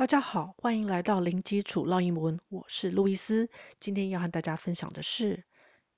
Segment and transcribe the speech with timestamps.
[0.00, 3.50] 大家好，欢迎来到零基础绕英文，我是路易斯。
[3.78, 5.44] 今天要和大家分享的是，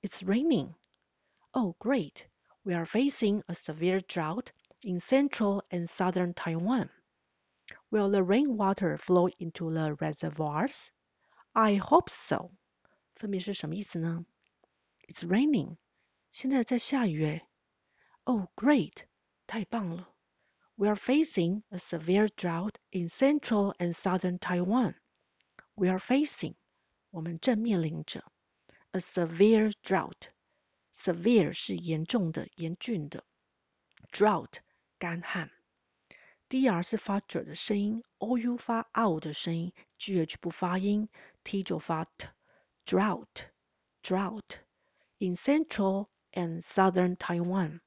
[0.01, 0.73] It's raining.
[1.51, 2.23] Oh, great!
[2.63, 4.47] We are facing a severe drought
[4.81, 6.89] in central and southern Taiwan.
[7.89, 10.87] Will the rainwater flow into the reservoirs?
[11.53, 12.51] I hope so.
[13.15, 14.25] 分别是什么意思呢？
[15.07, 15.77] It's raining.
[16.31, 17.47] 现在在下雨诶。
[18.25, 19.03] Oh, great!
[19.47, 20.09] 太棒了。
[20.77, 24.95] we are facing a severe drought in central and southern Taiwan.
[25.75, 26.55] We are facing
[27.11, 28.23] 我们正面临着
[28.91, 30.29] a severe drought.
[30.93, 33.23] Severe 是严重的、严峻的，
[34.11, 34.59] drought
[34.97, 35.51] 干旱。
[36.49, 41.09] dr 是发 j 的声音，ou 发 ou 的声音，gh 不发音，
[41.43, 43.51] t 就发 t。drought
[44.01, 44.57] drought
[45.19, 47.81] in central and southern Taiwan，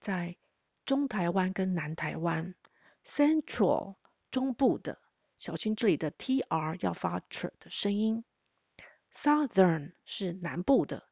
[0.00, 0.36] 在
[0.87, 2.55] 中台湾跟南台湾
[3.03, 3.95] ，Central
[4.31, 4.97] 中部的，
[5.37, 8.23] 小心这里的 tr 要发 tr 的声音。
[9.13, 11.03] Southern 是南部的，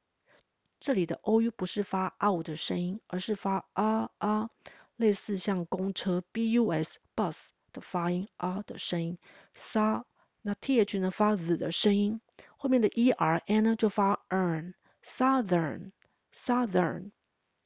[0.79, 4.49] 这里的 ou 不是发 ou 的声音，而是发 a a，
[4.95, 9.17] 类似像公车 bus bus 的发音 a 的声音。
[9.53, 10.05] sa
[10.41, 12.21] 那 th 呢发 z 的声音，
[12.55, 15.91] 后面的 er n 呢就发 ern Southern
[16.31, 17.11] Southern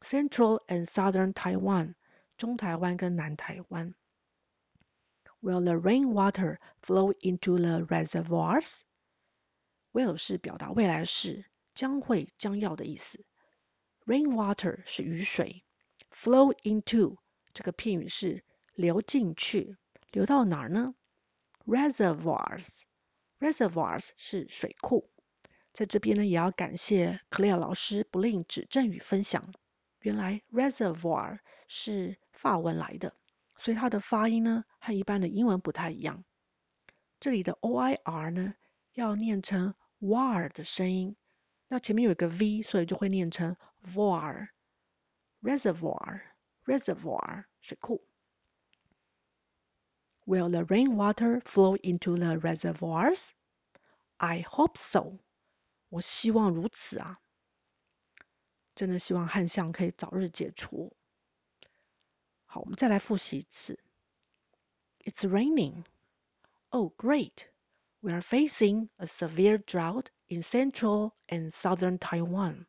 [0.01, 1.93] Central and Southern Taiwan
[2.38, 3.94] 中台湾跟南台湾。
[5.40, 8.80] Will the rainwater flow into the reservoirs?
[9.92, 11.44] Will 是表达未来式，
[11.74, 13.26] 将会、将要的意思。
[14.06, 15.64] Rainwater 是雨水，
[16.10, 17.18] flow into
[17.52, 18.42] 这个片语是
[18.74, 19.76] 流进去，
[20.10, 20.94] 流到哪儿呢？
[21.66, 25.10] Reservoirs，reservoirs 是水库。
[25.72, 29.54] 在这边呢，也要感谢 Claire 老师不吝指正与分享。
[30.00, 33.13] 原来 reservoir 是 法文来的，
[33.57, 36.23] 所以它的发音呢和一般的英文不太一样。
[37.19, 38.53] 这里的 o i r 呢
[38.93, 41.17] 要念成 war 的声音，
[41.67, 44.51] 那前面有一个 v，所以就会念成 var。
[45.41, 48.07] reservoir，reservoir 水库。
[50.25, 53.31] Will the rainwater flow into the reservoirs?
[54.15, 55.17] I hope so。
[55.89, 57.19] 我希望如此啊。
[58.75, 60.95] 真的希望旱象可以早日解除。
[62.48, 63.78] 好，我们再来复习一次。
[65.04, 65.84] It's raining.
[66.70, 67.46] Oh, great.
[68.00, 72.66] We are facing a severe drought in central and southern Taiwan.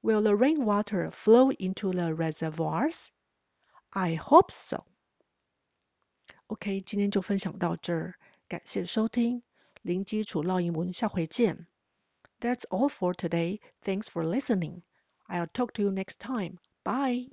[0.00, 3.10] Will the rainwater flow into the reservoirs?
[3.90, 4.84] I hope so.
[6.46, 8.14] OK，今天就分享到这儿，
[8.48, 9.42] 感谢收听
[9.82, 11.66] 零基础绕英文，下回见。
[12.40, 13.60] That's all for today.
[13.82, 14.82] Thanks for listening.
[15.26, 16.58] I'll talk to you next time.
[16.84, 17.30] Bye.